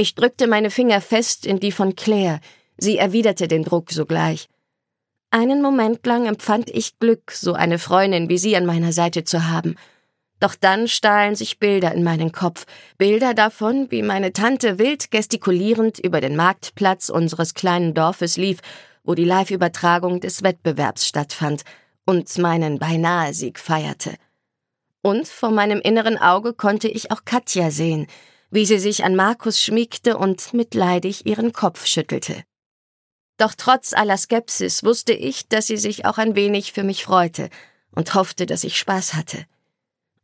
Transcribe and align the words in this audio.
Ich 0.00 0.14
drückte 0.14 0.46
meine 0.46 0.70
Finger 0.70 1.02
fest 1.02 1.44
in 1.44 1.60
die 1.60 1.72
von 1.72 1.94
Claire. 1.94 2.40
Sie 2.78 2.96
erwiderte 2.96 3.48
den 3.48 3.64
Druck 3.64 3.90
sogleich. 3.90 4.48
Einen 5.30 5.60
Moment 5.60 6.06
lang 6.06 6.24
empfand 6.24 6.70
ich 6.70 6.98
Glück, 6.98 7.32
so 7.32 7.52
eine 7.52 7.78
Freundin 7.78 8.30
wie 8.30 8.38
sie 8.38 8.56
an 8.56 8.64
meiner 8.64 8.92
Seite 8.94 9.24
zu 9.24 9.50
haben. 9.50 9.74
Doch 10.38 10.54
dann 10.54 10.88
stahlen 10.88 11.34
sich 11.34 11.58
Bilder 11.58 11.92
in 11.92 12.02
meinen 12.02 12.32
Kopf, 12.32 12.64
Bilder 12.96 13.34
davon, 13.34 13.90
wie 13.90 14.00
meine 14.00 14.32
Tante 14.32 14.78
wild 14.78 15.10
gestikulierend 15.10 15.98
über 15.98 16.22
den 16.22 16.34
Marktplatz 16.34 17.10
unseres 17.10 17.52
kleinen 17.52 17.92
Dorfes 17.92 18.38
lief, 18.38 18.60
wo 19.04 19.14
die 19.14 19.26
Live-Übertragung 19.26 20.20
des 20.20 20.42
Wettbewerbs 20.42 21.06
stattfand, 21.06 21.64
und 22.06 22.38
meinen 22.38 22.78
Beinahe-Sieg 22.78 23.58
feierte. 23.58 24.14
Und 25.02 25.28
vor 25.28 25.50
meinem 25.50 25.82
inneren 25.82 26.16
Auge 26.16 26.54
konnte 26.54 26.88
ich 26.88 27.10
auch 27.10 27.26
Katja 27.26 27.70
sehen, 27.70 28.06
wie 28.50 28.66
sie 28.66 28.78
sich 28.78 29.04
an 29.04 29.16
Markus 29.16 29.60
schmiegte 29.60 30.18
und 30.18 30.52
mitleidig 30.54 31.26
ihren 31.26 31.52
Kopf 31.52 31.86
schüttelte. 31.86 32.44
Doch 33.36 33.54
trotz 33.56 33.94
aller 33.94 34.16
Skepsis 34.16 34.84
wusste 34.84 35.12
ich, 35.12 35.48
dass 35.48 35.66
sie 35.66 35.78
sich 35.78 36.04
auch 36.04 36.18
ein 36.18 36.34
wenig 36.34 36.72
für 36.72 36.82
mich 36.82 37.04
freute 37.04 37.48
und 37.92 38.14
hoffte, 38.14 38.46
dass 38.46 38.64
ich 38.64 38.76
Spaß 38.76 39.14
hatte. 39.14 39.46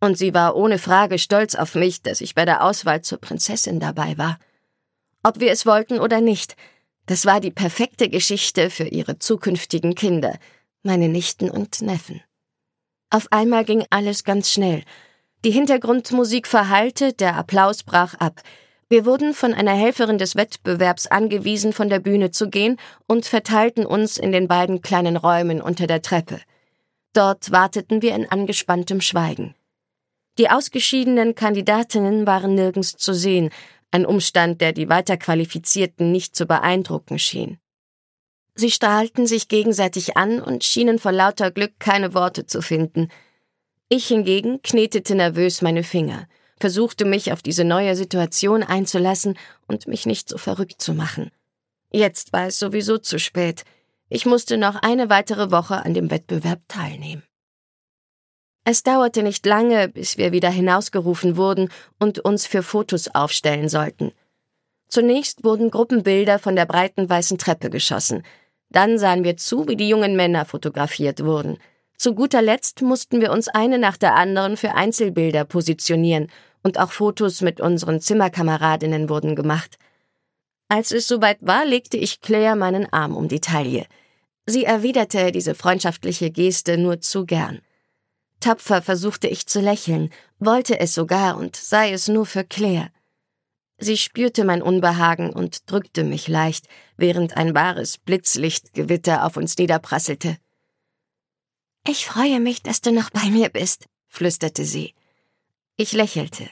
Und 0.00 0.18
sie 0.18 0.34
war 0.34 0.56
ohne 0.56 0.78
Frage 0.78 1.18
stolz 1.18 1.54
auf 1.54 1.74
mich, 1.74 2.02
dass 2.02 2.20
ich 2.20 2.34
bei 2.34 2.44
der 2.44 2.62
Auswahl 2.62 3.00
zur 3.00 3.18
Prinzessin 3.18 3.80
dabei 3.80 4.18
war. 4.18 4.38
Ob 5.22 5.40
wir 5.40 5.50
es 5.50 5.64
wollten 5.64 5.98
oder 5.98 6.20
nicht, 6.20 6.56
das 7.06 7.24
war 7.24 7.40
die 7.40 7.50
perfekte 7.50 8.08
Geschichte 8.08 8.68
für 8.68 8.88
ihre 8.88 9.18
zukünftigen 9.18 9.94
Kinder, 9.94 10.38
meine 10.82 11.08
Nichten 11.08 11.50
und 11.50 11.80
Neffen. 11.80 12.20
Auf 13.10 13.28
einmal 13.30 13.64
ging 13.64 13.86
alles 13.90 14.24
ganz 14.24 14.50
schnell. 14.50 14.82
Die 15.44 15.50
Hintergrundmusik 15.50 16.46
verhallte, 16.46 17.12
der 17.12 17.36
Applaus 17.36 17.82
brach 17.82 18.14
ab. 18.14 18.40
Wir 18.88 19.04
wurden 19.04 19.34
von 19.34 19.52
einer 19.52 19.74
Helferin 19.74 20.18
des 20.18 20.36
Wettbewerbs 20.36 21.08
angewiesen, 21.08 21.72
von 21.72 21.88
der 21.88 21.98
Bühne 21.98 22.30
zu 22.30 22.48
gehen 22.48 22.78
und 23.06 23.26
verteilten 23.26 23.84
uns 23.84 24.16
in 24.16 24.32
den 24.32 24.48
beiden 24.48 24.80
kleinen 24.80 25.16
Räumen 25.16 25.60
unter 25.60 25.86
der 25.86 26.02
Treppe. 26.02 26.40
Dort 27.12 27.50
warteten 27.50 28.02
wir 28.02 28.14
in 28.14 28.30
angespanntem 28.30 29.00
Schweigen. 29.00 29.54
Die 30.38 30.50
ausgeschiedenen 30.50 31.34
Kandidatinnen 31.34 32.26
waren 32.26 32.54
nirgends 32.54 32.96
zu 32.96 33.14
sehen, 33.14 33.50
ein 33.90 34.04
Umstand, 34.04 34.60
der 34.60 34.72
die 34.72 34.88
Weiterqualifizierten 34.88 36.12
nicht 36.12 36.36
zu 36.36 36.46
beeindrucken 36.46 37.18
schien. 37.18 37.58
Sie 38.54 38.70
strahlten 38.70 39.26
sich 39.26 39.48
gegenseitig 39.48 40.16
an 40.16 40.40
und 40.40 40.64
schienen 40.64 40.98
vor 40.98 41.12
lauter 41.12 41.50
Glück 41.50 41.78
keine 41.78 42.14
Worte 42.14 42.46
zu 42.46 42.62
finden. 42.62 43.08
Ich 43.88 44.08
hingegen 44.08 44.62
knetete 44.62 45.14
nervös 45.14 45.62
meine 45.62 45.84
Finger, 45.84 46.26
versuchte 46.58 47.04
mich 47.04 47.30
auf 47.30 47.40
diese 47.40 47.64
neue 47.64 47.94
Situation 47.94 48.64
einzulassen 48.64 49.38
und 49.68 49.86
mich 49.86 50.06
nicht 50.06 50.28
so 50.28 50.38
verrückt 50.38 50.82
zu 50.82 50.92
machen. 50.92 51.30
Jetzt 51.92 52.32
war 52.32 52.48
es 52.48 52.58
sowieso 52.58 52.98
zu 52.98 53.20
spät. 53.20 53.64
Ich 54.08 54.26
musste 54.26 54.56
noch 54.56 54.74
eine 54.74 55.08
weitere 55.08 55.52
Woche 55.52 55.84
an 55.84 55.94
dem 55.94 56.10
Wettbewerb 56.10 56.60
teilnehmen. 56.66 57.22
Es 58.64 58.82
dauerte 58.82 59.22
nicht 59.22 59.46
lange, 59.46 59.88
bis 59.88 60.18
wir 60.18 60.32
wieder 60.32 60.50
hinausgerufen 60.50 61.36
wurden 61.36 61.70
und 62.00 62.18
uns 62.18 62.44
für 62.44 62.64
Fotos 62.64 63.06
aufstellen 63.06 63.68
sollten. 63.68 64.10
Zunächst 64.88 65.44
wurden 65.44 65.70
Gruppenbilder 65.70 66.40
von 66.40 66.56
der 66.56 66.66
breiten 66.66 67.08
weißen 67.08 67.38
Treppe 67.38 67.70
geschossen, 67.70 68.24
dann 68.68 68.98
sahen 68.98 69.22
wir 69.22 69.36
zu, 69.36 69.68
wie 69.68 69.76
die 69.76 69.88
jungen 69.88 70.16
Männer 70.16 70.44
fotografiert 70.44 71.24
wurden. 71.24 71.58
Zu 71.96 72.14
guter 72.14 72.42
Letzt 72.42 72.82
mussten 72.82 73.20
wir 73.20 73.32
uns 73.32 73.48
eine 73.48 73.78
nach 73.78 73.96
der 73.96 74.14
anderen 74.14 74.56
für 74.56 74.74
Einzelbilder 74.74 75.44
positionieren 75.44 76.28
und 76.62 76.78
auch 76.78 76.92
Fotos 76.92 77.40
mit 77.40 77.60
unseren 77.60 78.00
Zimmerkameradinnen 78.00 79.08
wurden 79.08 79.34
gemacht. 79.34 79.78
Als 80.68 80.90
es 80.92 81.06
soweit 81.06 81.38
war, 81.40 81.64
legte 81.64 81.96
ich 81.96 82.20
Claire 82.20 82.56
meinen 82.56 82.92
Arm 82.92 83.16
um 83.16 83.28
die 83.28 83.40
Taille. 83.40 83.86
Sie 84.46 84.64
erwiderte 84.64 85.32
diese 85.32 85.54
freundschaftliche 85.54 86.30
Geste 86.30 86.76
nur 86.76 87.00
zu 87.00 87.24
gern. 87.24 87.60
Tapfer 88.40 88.82
versuchte 88.82 89.28
ich 89.28 89.46
zu 89.46 89.60
lächeln, 89.60 90.10
wollte 90.38 90.78
es 90.78 90.94
sogar 90.94 91.36
und 91.36 91.56
sei 91.56 91.92
es 91.92 92.08
nur 92.08 92.26
für 92.26 92.44
Claire. 92.44 92.90
Sie 93.78 93.96
spürte 93.96 94.44
mein 94.44 94.62
Unbehagen 94.62 95.30
und 95.30 95.70
drückte 95.70 96.04
mich 96.04 96.28
leicht, 96.28 96.66
während 96.96 97.36
ein 97.36 97.54
wahres 97.54 97.98
Blitzlichtgewitter 97.98 99.24
auf 99.24 99.36
uns 99.36 99.56
niederprasselte. 99.58 100.36
Ich 101.88 102.06
freue 102.06 102.40
mich, 102.40 102.62
dass 102.62 102.80
du 102.80 102.90
noch 102.90 103.10
bei 103.10 103.30
mir 103.30 103.48
bist, 103.48 103.86
flüsterte 104.08 104.64
sie. 104.64 104.94
Ich 105.76 105.92
lächelte, 105.92 106.48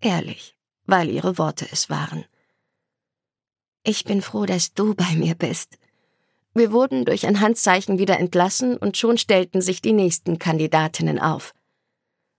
ehrlich, 0.00 0.56
weil 0.84 1.10
ihre 1.10 1.38
Worte 1.38 1.66
es 1.72 1.90
waren. 1.90 2.24
Ich 3.82 4.04
bin 4.04 4.22
froh, 4.22 4.46
dass 4.46 4.74
du 4.74 4.94
bei 4.94 5.16
mir 5.16 5.34
bist. 5.34 5.76
Wir 6.54 6.70
wurden 6.70 7.04
durch 7.04 7.26
ein 7.26 7.40
Handzeichen 7.40 7.98
wieder 7.98 8.18
entlassen 8.20 8.76
und 8.76 8.96
schon 8.96 9.18
stellten 9.18 9.60
sich 9.60 9.82
die 9.82 9.92
nächsten 9.92 10.38
Kandidatinnen 10.38 11.18
auf. 11.18 11.52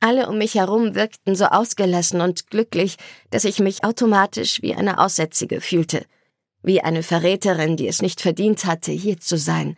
Alle 0.00 0.28
um 0.28 0.38
mich 0.38 0.56
herum 0.56 0.96
wirkten 0.96 1.36
so 1.36 1.44
ausgelassen 1.44 2.20
und 2.20 2.50
glücklich, 2.50 2.96
dass 3.30 3.44
ich 3.44 3.60
mich 3.60 3.84
automatisch 3.84 4.62
wie 4.62 4.74
eine 4.74 4.98
Aussätzige 4.98 5.60
fühlte, 5.60 6.04
wie 6.60 6.80
eine 6.80 7.04
Verräterin, 7.04 7.76
die 7.76 7.86
es 7.86 8.02
nicht 8.02 8.20
verdient 8.20 8.64
hatte, 8.64 8.90
hier 8.90 9.20
zu 9.20 9.38
sein. 9.38 9.76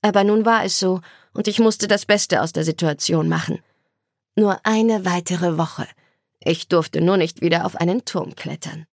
Aber 0.00 0.24
nun 0.24 0.46
war 0.46 0.64
es 0.64 0.78
so, 0.78 1.02
und 1.34 1.48
ich 1.48 1.58
musste 1.58 1.88
das 1.88 2.06
Beste 2.06 2.42
aus 2.42 2.52
der 2.52 2.64
Situation 2.64 3.28
machen. 3.28 3.60
Nur 4.36 4.64
eine 4.64 5.04
weitere 5.04 5.58
Woche. 5.58 5.86
Ich 6.40 6.68
durfte 6.68 7.00
nur 7.00 7.16
nicht 7.16 7.40
wieder 7.40 7.66
auf 7.66 7.76
einen 7.76 8.04
Turm 8.04 8.34
klettern. 8.34 8.86